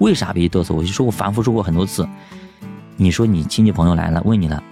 [0.00, 0.74] 为啥别去嘚瑟？
[0.74, 2.06] 我就说过，反复说过很多次。
[2.98, 4.62] 你说你亲戚朋友来了，问你了，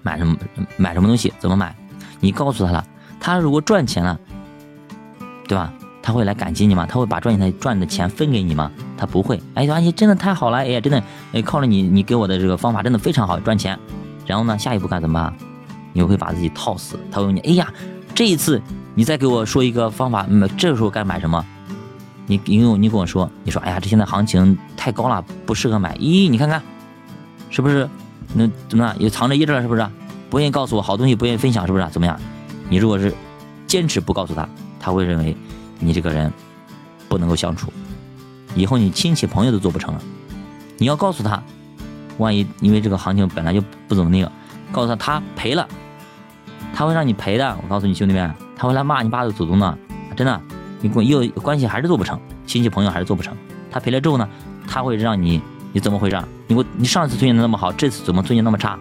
[0.00, 0.36] 买什么
[0.76, 1.74] 买什么东西，怎么买？
[2.20, 2.86] 你告诉他了，
[3.18, 4.16] 他如果赚钱了，
[5.48, 5.72] 对吧？
[6.00, 6.86] 他会来感激你吗？
[6.86, 8.70] 他会把赚钱赚的钱分给你吗？
[8.96, 9.42] 他不会。
[9.54, 13.76] 哎，阿姨真的太好了，哎呀，真的，哎，靠了你，你给我的这个方法真的非常好，赚钱。
[14.24, 15.34] 然后呢，下一步该怎么办？
[15.92, 16.96] 你会把自己套死。
[17.10, 17.74] 他问你，哎呀，
[18.14, 18.62] 这一次。
[18.98, 21.46] 你再给我说一个方法，嗯，这个时候该买什么？
[22.26, 25.94] 你因为你跟我说，你说，哎呀，这现在行情太高了，不适合买。
[25.98, 26.60] 咦，你看看，
[27.48, 27.88] 是不是？
[28.34, 28.92] 那怎么样？
[28.98, 29.86] 也藏着掖着了，是不是？
[30.28, 31.86] 不愿意告诉我好东西，不愿意分享，是不是？
[31.92, 32.18] 怎么样？
[32.68, 33.14] 你如果是
[33.68, 34.48] 坚持不告诉他，
[34.80, 35.36] 他会认为
[35.78, 36.32] 你这个人
[37.08, 37.72] 不能够相处，
[38.56, 40.02] 以后你亲戚朋友都做不成了。
[40.76, 41.40] 你要告诉他，
[42.16, 44.32] 万一因为这个行情本来就不怎么那个，
[44.72, 45.68] 告诉他他赔了，
[46.74, 47.56] 他会让你赔的。
[47.62, 48.47] 我告诉你兄弟们。
[48.58, 49.78] 他会来骂你爸的祖宗呢，
[50.16, 50.40] 真的，
[50.80, 53.34] 你关又关系还是做不成，亲戚朋友还是做不成。
[53.70, 54.28] 他赔了之后呢，
[54.66, 55.40] 他会让你，
[55.72, 56.20] 你怎么回事？
[56.48, 58.76] 你我你上次推荐的那么好，这次怎么推荐那么差？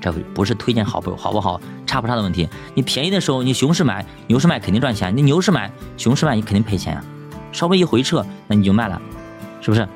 [0.00, 2.48] 这不是推荐好不好不好，差不差的问题。
[2.74, 7.04] 你便宜的时候，你熊市买，牛市卖肯定赚钱；你牛市买，熊市卖你肯定赔钱呀。
[7.52, 9.00] 稍微一回撤，那你就卖了，
[9.60, 9.88] 是不是？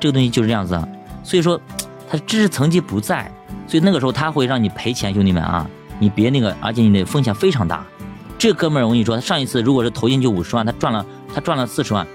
[0.00, 0.80] 这个东西就是这样子。
[1.24, 1.60] 所以说，
[2.08, 3.30] 他知识层级不在，
[3.66, 7.84] 所以那个时候他会让你赔钱，兄弟们啊，你别那个，而且你的风险非常大。
[8.38, 12.06] 这哥们儿，我跟你说，他上一次如果是投进去五十万，他赚了，他赚了四十万，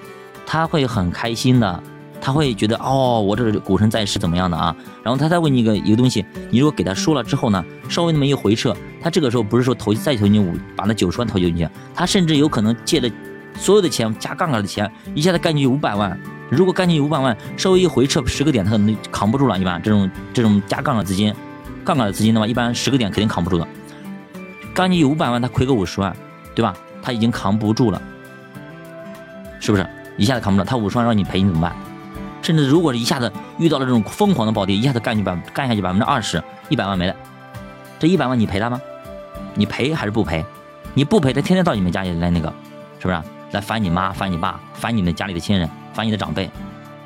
[0.45, 1.83] 他会很开心的，
[2.21, 4.73] 他会觉得哦，我这股神在世怎么样的啊？
[5.03, 13.11] 然后他再问你一个一个东西，你如果给他说了之后呢，稍微那么一回撤，他这个时候不是说投再投进五，把那九十万投进去，他甚至有可能借的
[13.57, 16.17] 所有的钱加杠杆的钱，一下子干进去五百万。
[16.49, 19.59] 如果干进去五百万，稍微一回撤十个点，他可能扛不住了。
[19.59, 21.33] 一般这种这种加杠杆资金，
[21.83, 23.67] 杠杆的资金的话，一般十个点肯定扛不住的。
[24.73, 26.15] 刚你有五百万，他亏个五十万，
[26.55, 26.75] 对吧？
[27.01, 28.01] 他已经扛不住了，
[29.59, 29.87] 是不是？
[30.17, 31.75] 一下子扛不住，他五十万让你赔，你怎么办？
[32.41, 37.15] 甚至如果是一下子遇到了这种疯狂的暴跌，一下子干去百干下去百分之二十，一百万没了，
[37.99, 38.81] 这一百万你赔他吗？
[39.53, 40.43] 你赔还是不赔？
[40.95, 42.51] 你不赔，他天天到你们家里来那个，
[42.99, 43.21] 是不是？
[43.51, 46.49] 来烦你妈，烦你爸，烦你们家里的亲人，烦你的长辈，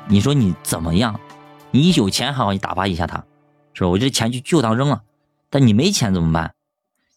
[0.06, 1.18] 你说你怎么样？
[1.70, 3.22] 你有钱还好，你打发一下他，
[3.74, 3.88] 是吧？
[3.88, 5.02] 我这钱就就当扔了，
[5.50, 6.54] 但你没钱怎么办？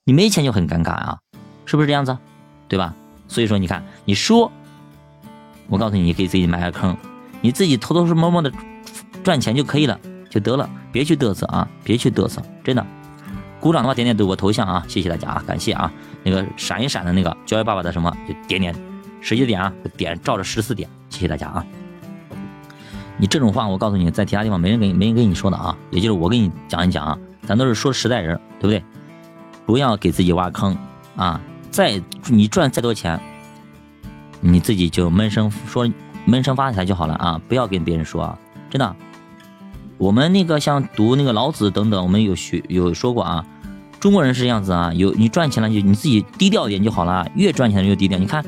[0.04, 1.20] 你没钱就很尴尬啊，
[1.66, 2.18] 是不是这样子，
[2.68, 2.96] 对吧？
[3.28, 4.52] 所以说，你看，你说，
[5.68, 6.98] 我告诉你，你可以自己埋个坑，
[7.40, 8.52] 你自己偷偷摸摸的
[9.24, 12.86] 赚钱就可以了，就得了，别去嘚瑟啊，别去嘚瑟，真的。
[13.60, 15.92] 鼓掌的话点点对我头像啊，谢谢大家啊，感谢啊。
[16.24, 18.76] 那个闪一闪的那个教育爸爸的什么就点点，
[19.22, 21.64] 十几点啊，点照着十四点，谢谢大家啊。
[23.18, 28.84] 你这种话，我告诉你，在其他地方没人跟你没人跟你说的啊，也就是我跟你讲一讲啊，咱都是说实在人，对不对？
[29.72, 30.78] 不要给自己挖坑
[31.16, 31.40] 啊！
[31.70, 33.18] 再你赚再多钱，
[34.42, 35.90] 你自己就闷声说
[36.26, 37.42] 闷声发财就好了啊！
[37.48, 38.38] 不要跟别人说啊！
[38.70, 38.94] 真的，
[39.98, 43.46] 我们那个像读那个老子等等，我们有学有说过啊。
[44.02, 48.20] 中国人是这样子啊，有你赚钱了就你自己低调一点就好了，越赚钱越低调。
[48.20, 48.44] 你看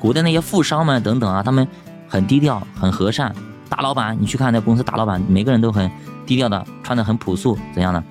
[0.00, 1.68] 古代那些富商们等等啊，他们
[2.08, 3.32] 很低调很和善。
[3.68, 5.88] 大老板，你去看那公司大老板，每个人都很
[6.26, 8.02] 低调的，穿的很朴素，怎样的？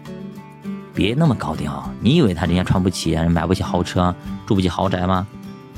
[0.93, 4.13] 别那么高调，你以为他人家穿不起，买不起豪车，
[4.45, 5.25] 住不起豪宅吗？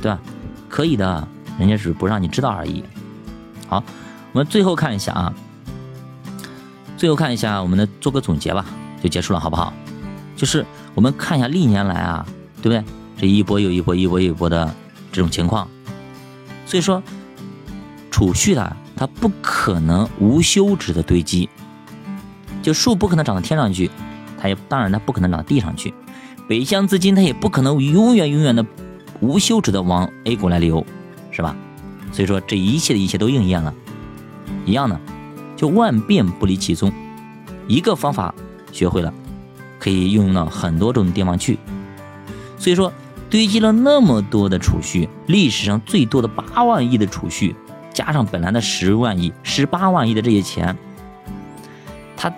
[0.02, 0.20] 对吧？
[0.68, 2.84] 可以的，人家只是不让你知道而已。
[3.68, 3.84] 好，
[4.34, 5.34] 我们最后看一下啊，
[6.98, 8.66] 最后看一下，我们的做个总结吧，
[9.02, 9.72] 就结束了，好不好？
[10.36, 12.26] 就是我们看一下历年来啊，
[12.62, 12.84] 对不对？
[13.18, 14.76] 这一波又一波，一波又一波的
[15.12, 15.66] 这种情况。
[16.66, 17.02] 所以说，
[18.12, 21.50] 储蓄的它不可能无休止的堆积，
[22.62, 23.90] 就树不可能长到天上去，
[24.48, 25.94] 也当然它不可能长到地上去，
[26.48, 28.66] 北向资金它也不可能永远永远的
[29.20, 30.86] 无休止的往 A 股来流，
[31.32, 31.56] 是吧？
[32.12, 33.74] 所以说这一切的一切都应验了，
[34.66, 35.00] 一样的，
[35.56, 36.92] 就万变不离其宗，
[37.68, 38.34] 一个方法
[38.72, 39.14] 学会了，
[39.80, 41.58] 可以运用到很多种地方去，
[42.58, 42.92] 所以说。
[43.28, 47.54] 堆积了那么多的储蓄，历史上最多的八万亿的储蓄，
[47.92, 50.78] 加上本来的十万亿、十八万亿的这些钱，
[52.16, 52.32] 它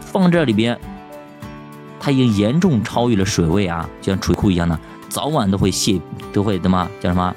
[0.00, 0.80] 放这里边，
[2.00, 4.76] 它已经严重超越了水位啊，就像水库一样的，
[5.08, 6.00] 早晚都会泄，
[6.32, 7.36] 都会怎么叫什么？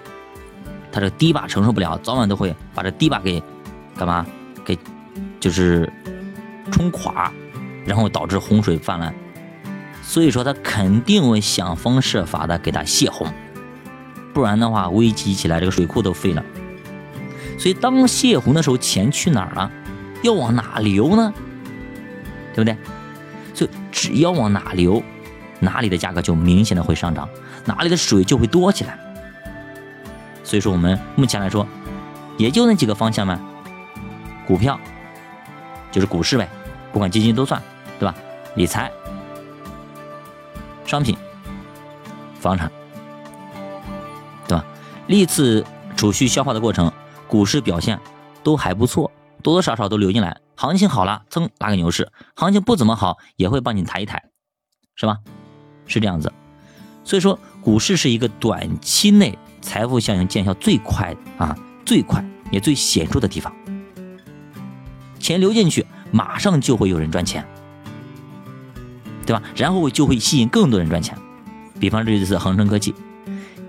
[0.91, 3.43] 它这堤坝承受不了，早晚都会把这堤坝给
[3.97, 4.25] 干嘛？
[4.63, 4.79] 给
[5.39, 5.91] 就是
[6.71, 7.29] 冲垮，
[7.85, 9.13] 然后导致洪水泛滥。
[10.01, 13.27] 所以说他肯定会想方设法的给它泄洪，
[14.33, 16.43] 不然的话危机起来这个水库都废了。
[17.57, 19.71] 所以当泄洪的时候，钱去哪儿了？
[20.21, 21.33] 要往哪流呢？
[22.53, 22.77] 对不对？
[23.91, 25.01] 只要往哪流，
[25.59, 27.27] 哪里的价格就明显的会上涨，
[27.65, 28.97] 哪里的水就会多起来。
[30.43, 31.65] 所以说我们目前来说，
[32.37, 33.39] 也就那几个方向嘛，
[34.45, 34.79] 股票
[35.91, 36.49] 就是股市呗，
[36.91, 37.61] 不管基金都算，
[37.99, 38.15] 对吧？
[38.55, 38.91] 理财。
[40.85, 41.17] 商品、
[42.39, 42.69] 房产，
[44.47, 44.65] 对吧？
[45.07, 46.91] 历次储蓄消化的过程，
[47.27, 47.97] 股市表现
[48.43, 49.09] 都还不错，
[49.41, 50.37] 多多少少都流进来。
[50.55, 54.23] 行情好了，噌拉个牛市；行情不怎么好，也会帮你抬一抬，
[54.95, 55.17] 是吧？
[55.85, 56.31] 是这样子。
[57.03, 63.53] 所以说，股市是一个短期内财富效应见效最快啊、最快也最显著的地方。
[65.19, 67.45] 钱流进去，马上就会有人赚钱。
[69.25, 69.41] 对吧？
[69.55, 71.17] 然后就会吸引更多人赚钱，
[71.79, 72.93] 比方这次恒生科技，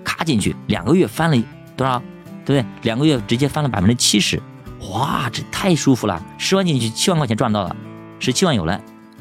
[0.05, 1.44] 卡进去两个月翻了
[1.77, 2.03] 多少？
[2.44, 2.64] 对不对？
[2.83, 4.42] 两个月直接翻了百分之七十，
[4.90, 6.23] 哇，这太舒服了！
[6.38, 7.75] 十万进去七万块钱赚到了，
[8.18, 8.79] 十七万有了；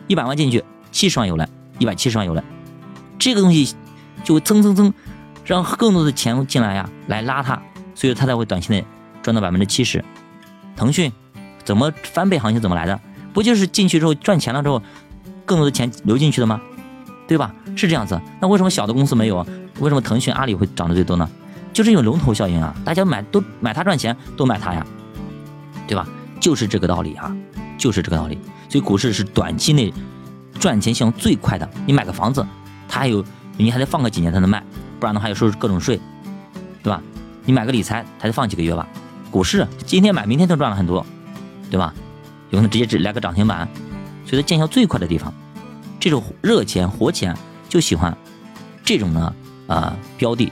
[0.07, 1.47] 一百万进去七十万有了，
[1.79, 2.43] 一百七十万有了。
[3.17, 3.75] 这个东西
[4.23, 4.93] 就会蹭蹭蹭，
[5.45, 7.61] 让更多的钱进来呀，来拉它，
[7.95, 8.85] 所以它才会短期内
[9.21, 10.03] 赚到百分之七十。
[10.75, 11.11] 腾讯
[11.63, 12.99] 怎么翻倍行情怎么来的？
[13.33, 14.81] 不就是进去之后赚钱了之后？
[15.45, 16.61] 更多的钱流进去的吗？
[17.27, 17.53] 对吧？
[17.75, 18.19] 是这样子。
[18.39, 19.45] 那为什么小的公司没有？
[19.79, 21.29] 为什么腾讯、阿里会涨得最多呢？
[21.73, 22.73] 就是因为龙头效应啊！
[22.85, 24.85] 大家买都买它赚钱，都买它呀，
[25.87, 26.07] 对吧？
[26.39, 27.35] 就是这个道理啊，
[27.77, 28.37] 就是这个道理。
[28.69, 29.93] 所以股市是短期内
[30.59, 31.69] 赚钱效应最快的。
[31.85, 32.45] 你买个房子，
[32.87, 33.23] 它还有
[33.57, 34.63] 你还得放个几年才能卖，
[34.99, 35.99] 不然的话要收各种税，
[36.81, 37.01] 对吧？
[37.45, 38.87] 你买个理财还得放几个月吧。
[39.29, 41.05] 股市今天买，明天就赚了很多，
[41.69, 41.93] 对吧？
[42.49, 43.67] 有可能直接只来个涨停板。
[44.25, 45.33] 所以它见效最快的地方，
[45.99, 47.35] 这种热钱活钱
[47.67, 48.15] 就喜欢
[48.83, 49.35] 这种呢
[49.67, 50.51] 啊标的，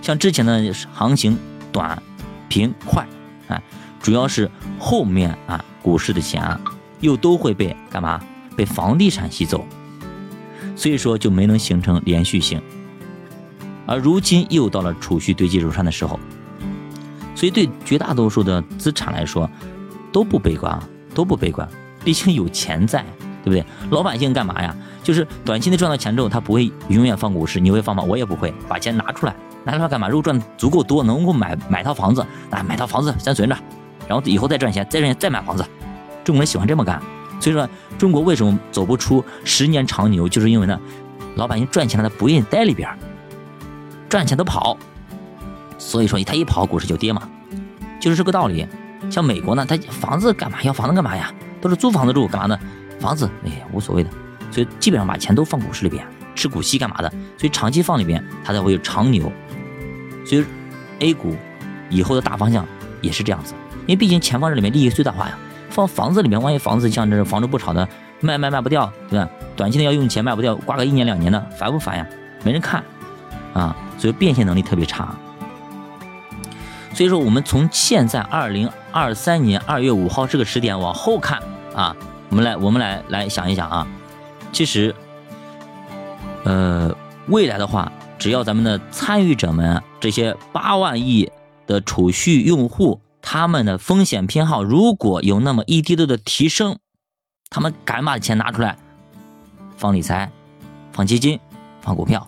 [0.00, 1.38] 像之前的行情
[1.70, 2.02] 短
[2.48, 3.06] 平快，
[3.48, 3.62] 哎，
[4.00, 6.60] 主要是后面啊股市的钱啊
[7.00, 8.20] 又都会被干嘛
[8.56, 9.64] 被房地产吸走，
[10.74, 12.60] 所以说就没能形成连续性，
[13.86, 16.18] 而如今又到了储蓄堆积如山的时候，
[17.34, 19.48] 所以对绝大多数的资产来说
[20.12, 21.68] 都不悲观啊，都不悲观。
[22.04, 23.04] 毕竟有钱在，
[23.44, 23.64] 对不对？
[23.90, 24.74] 老百姓干嘛呀？
[25.02, 28.02] 就是短期内赚到钱之后，他不会永远放股市，你会放吗？
[28.02, 29.34] 我也不会，把钱拿出来，
[29.64, 30.08] 拿出来干嘛？
[30.08, 33.56] 如果赚足够多，能够买买套房子，那买套房子先存着，
[34.08, 35.64] 然后以后再赚钱，再赚钱再买房子。
[36.24, 37.00] 中国人喜欢这么干，
[37.38, 40.80] 所以说中国为什么走不出十年长牛，就是因为呢，
[41.36, 42.88] 老百姓赚钱了，他不愿意待里边，
[44.08, 44.76] 赚钱都跑，
[45.78, 47.28] 所以说他一跑，股市就跌嘛，
[48.00, 48.66] 就是这个道理。
[49.10, 51.32] 像美国呢，他房子干嘛要房子干嘛呀？
[51.60, 52.58] 都是租房子住，干嘛呢？
[52.98, 54.10] 房子哎呀无所谓的，
[54.50, 57.08] 所以基本上把钱都放股市里边，吃股息干嘛的？
[57.36, 59.32] 所以长期放里边，它才会有长牛。
[60.26, 60.44] 所以
[60.98, 61.34] A 股
[61.88, 62.66] 以后的大方向
[63.00, 63.54] 也是这样子，
[63.88, 65.36] 因为毕竟钱放这里面利益最大化呀。
[65.70, 67.88] 放房子里面，万一房子像这种房子不炒的，
[68.20, 69.28] 卖卖卖不掉，对吧？
[69.56, 72.06] 短期内要用钱卖不掉，挂个一年两年的，烦不烦呀？
[72.44, 72.82] 没人看
[73.54, 75.14] 啊，所以变现能力特别差。
[76.92, 81.40] 所以说，我们从现在二零二三年二月五号这个时点往后看
[81.74, 81.96] 啊，
[82.28, 83.86] 我们来我们来来想一想啊，
[84.52, 84.94] 其实，
[86.44, 86.94] 呃，
[87.28, 91.30] 未来的话，只要咱们的参与者们这些八万亿
[91.66, 96.78] 的储蓄用户，他们的风险偏好如果有那么一滴滴的提升，
[97.50, 98.78] 他们敢把钱拿出来
[99.76, 100.32] 放理财、
[100.92, 101.38] 放基金、
[101.82, 102.26] 放股票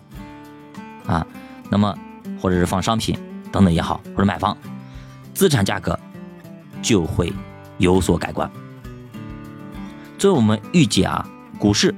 [1.07, 1.25] 啊，
[1.71, 1.97] 那么
[2.39, 3.17] 或者是放商品。
[3.51, 4.55] 等等也好，或者买房，
[5.33, 5.99] 资产价格
[6.83, 7.33] 就会
[7.79, 8.49] 有所改观。
[10.19, 11.95] 所以我们预计啊，股市、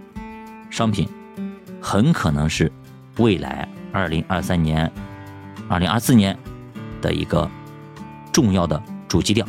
[0.72, 1.10] 商品
[1.82, 2.72] 很可能是
[3.18, 4.90] 未来二零二三年、
[5.68, 6.40] 二零二四年
[7.02, 7.52] 的一个
[8.32, 8.82] 重要的
[9.14, 9.46] 主基调。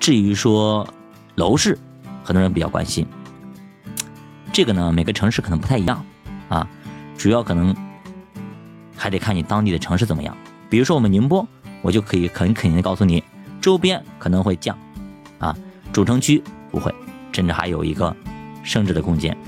[0.00, 0.84] 至于说
[1.36, 1.78] 楼市，
[2.24, 3.06] 很多人比较关心。
[4.52, 6.04] 这个呢，每个城市可能不太一样
[6.48, 6.68] 啊，
[7.16, 7.72] 主要可能
[8.96, 10.36] 还得看你当地的城市怎么样。
[10.68, 11.46] 比如说我们宁波，
[11.82, 13.22] 我就可以很肯定的告诉你，
[13.60, 14.76] 周边可能会降，
[15.38, 15.56] 啊，
[15.92, 16.92] 主城区不会，
[17.30, 18.12] 甚至还有一个
[18.64, 19.38] 升值的空间，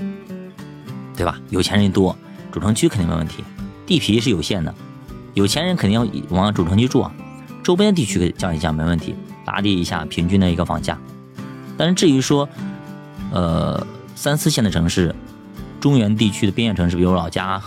[1.17, 1.37] 对吧？
[1.49, 2.15] 有钱人多，
[2.49, 3.43] 主城区肯定没问题，
[3.85, 4.73] 地皮是有限的，
[5.33, 7.13] 有钱人肯定要往主城区住啊，
[7.65, 10.95] 周边地区降一降没问题，打底一下平均的一个房价。
[11.75, 12.47] 但是至于说，
[13.31, 13.85] 呃。
[14.17, 15.13] 三四线的城市，
[15.81, 17.61] 中原地区的边远城市，比如老家，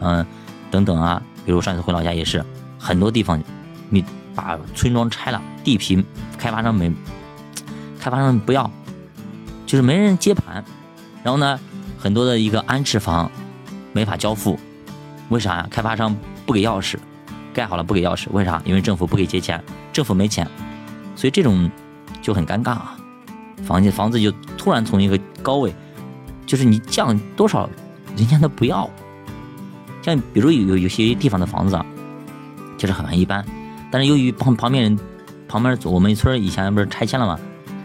[0.00, 0.24] 嗯，
[0.70, 2.44] 等等啊，比如上次回老家也是，
[2.78, 3.42] 很多地方
[3.88, 6.04] 你把村庄拆了，地皮
[6.36, 6.92] 开发商没，
[7.98, 8.70] 开发商不要，
[9.64, 10.62] 就是没人接盘，
[11.22, 11.58] 然后呢，
[11.98, 13.30] 很多的一个安置房
[13.94, 14.60] 没法交付，
[15.30, 15.66] 为啥呀？
[15.70, 16.14] 开发商
[16.44, 16.98] 不给钥匙，
[17.54, 18.60] 盖好了不给钥匙，为啥？
[18.66, 19.62] 因为政府不给借钱，
[19.92, 20.46] 政府没钱，
[21.16, 21.70] 所以这种
[22.20, 22.96] 就很尴尬啊，
[23.62, 25.72] 房子房子就突然从一个高位。
[26.46, 27.66] 就是你降多少，
[28.18, 28.88] 人家都不要。
[30.02, 31.86] 像比如有有些地方的房子啊，
[32.76, 33.42] 就是很一般，
[33.90, 34.98] 但是由于旁旁边人
[35.48, 37.40] 旁边我们村以前不是拆迁了吗？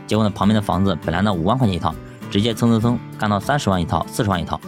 [0.08, 1.95] 结果呢，旁边的房子本来呢五万块钱一套，
[2.29, 4.60] 直接蹭蹭蹭干到三十万一套、四十万一套。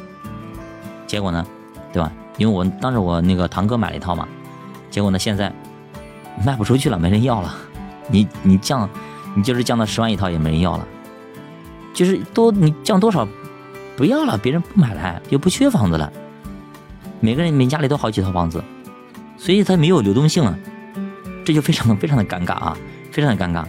[1.06, 1.46] 结果呢，
[1.92, 2.10] 对吧？
[2.38, 4.26] 因为我当时我那个堂哥买了一套嘛，
[4.92, 5.52] 结果呢现在
[6.46, 7.56] 卖不出去了，没人要了。
[8.08, 8.88] 你你降，
[9.34, 10.88] 你就是降到十万一套也没人要了，
[11.94, 13.28] 就是多你降多少？
[13.98, 16.12] 不要了，别人不买了，又不缺房子了。
[17.20, 18.64] 每个人每家里都好几套房子，
[19.38, 20.58] 所以它没有流动性了，
[21.46, 22.78] 这就非常的非常的尴尬啊，
[23.12, 23.64] 非常的尴尬。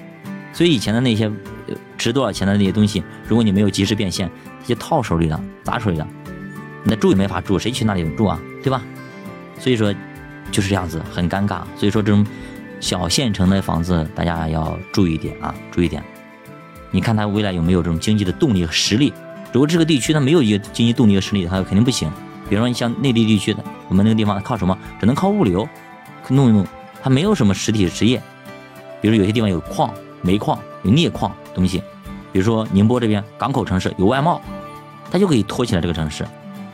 [0.52, 1.30] 所以以前的那些
[1.98, 4.30] 值多少钱的那些东西，如果你没有及时变现，
[4.64, 6.08] 就套手里了，砸手里了，
[6.84, 8.82] 那住也没法住，谁去那里住啊，对吧？
[9.58, 9.94] 所以说
[10.50, 11.62] 就是这样子，很尴尬。
[11.76, 12.26] 所以说这种
[12.80, 16.02] 小县城的房子，大家要注意一点啊，注意点。
[16.90, 19.12] 你看它未来有没有这种经济的动力和实力？
[19.52, 22.10] 如果这个地区它没有一个经济动力和实力，它肯定不行。
[22.48, 24.76] 比如说你像内地地区的，我们那个地方靠什么？
[25.00, 25.66] 只能靠物流，
[26.28, 26.66] 弄一弄，
[27.02, 28.20] 它没有什么实体职业。
[29.00, 31.82] 比如有些地方有矿、煤矿、有镍矿东西，
[32.30, 34.40] 比如说宁波这边港口城市有外贸，
[35.10, 36.26] 它就可以托起来这个城市。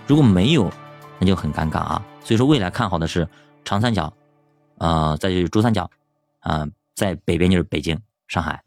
[0.07, 0.71] 如果没有，
[1.19, 2.03] 那就很尴尬啊。
[2.25, 3.27] 所以说未来看好的是
[3.65, 4.13] 长三角，
[4.79, 5.91] 呃，再就是珠三角，
[6.41, 8.63] 啊，在北边就是北京、上海，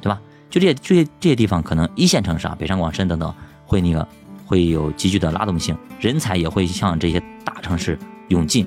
[0.00, 0.20] 对吧？
[0.50, 3.34] 就这些这些这些地方，可能一线城市啊，北上广深等等。
[3.68, 4.06] 会那个
[4.46, 8.64] 会有急剧的拉动性，人才也会向这些大城市涌进。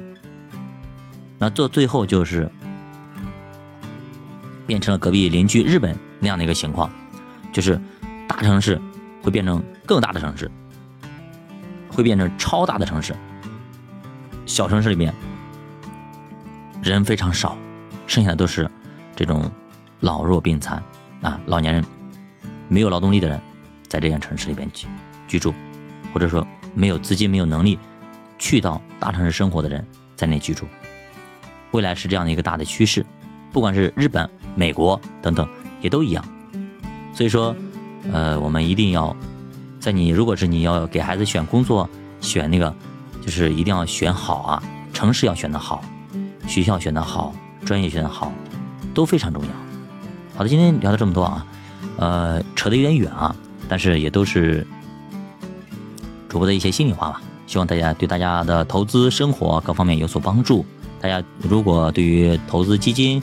[1.37, 2.51] 那做最后就是
[4.67, 6.91] 变成了隔壁邻居日本那样的一个情况，
[7.53, 7.79] 就是
[8.27, 8.77] 大城市
[9.23, 10.51] 会变成更大的城市，
[11.89, 13.15] 会变成超大的城市。
[14.45, 15.15] 小城市里面
[16.81, 17.57] 人非常少，
[18.07, 18.69] 剩下的都是
[19.15, 19.49] 这种
[19.99, 20.81] 老弱病残
[21.21, 21.83] 啊，老年人，
[22.67, 23.39] 没有劳动力的人。
[23.87, 24.87] 在这样城市里边居
[25.27, 25.51] 居住，
[26.13, 27.79] 或者说没有资金、没有能力
[28.37, 29.83] 去到大城市生活的人
[30.15, 30.67] 在那居住，
[31.71, 33.03] 未来是这样的一个大的趋势，
[33.51, 35.49] 不管是日本、美国等等，
[35.81, 36.23] 也都一样。
[37.15, 37.55] 所以说，
[38.13, 39.15] 呃，我们一定要
[39.79, 41.89] 在你如果是你要给孩子选工作，
[42.21, 42.71] 选那个
[43.23, 44.63] 就是一定要选好啊，
[44.93, 45.83] 城市要选的好，
[46.47, 47.33] 学校选的好，
[47.65, 48.31] 专业选的好，
[48.93, 49.49] 都非常重要。
[50.35, 51.45] 好的，今天聊了这么多啊，
[51.97, 53.35] 呃，扯得有点远啊。
[53.67, 54.65] 但是也都是
[56.27, 60.65] 主播的一些心里话吧，希望大家对大家的投资、生活各方面有所帮助。
[60.99, 63.21] 大家如果对于投资基金，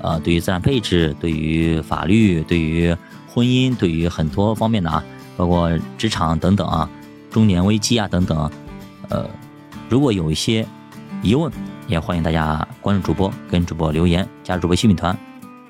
[0.00, 5.02] 呃，对于资产配置、对于法律、对于婚姻、对于很多方面的啊，
[5.36, 6.88] 包括职场等等啊，
[7.28, 8.50] 中年危机啊等等，
[9.08, 9.28] 呃，
[9.88, 10.64] 如果有一些
[11.22, 11.52] 疑问，
[11.88, 15.18] 也欢迎大家关注主播，跟主播留言，加入主播新品团。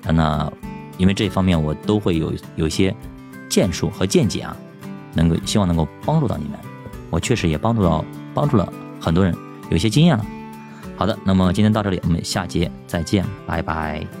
[0.03, 0.51] 那
[0.97, 2.95] 因为这方面我都会有有些。
[3.49, 4.55] 建树和见解啊，
[5.15, 6.59] 能够希望能够帮助到你们，
[7.09, 9.35] 我确实也帮助到帮助了很多人，
[9.71, 10.23] 有些经验了。
[10.95, 14.18] 好的，那么今天到这里，我们下节再见，拜拜。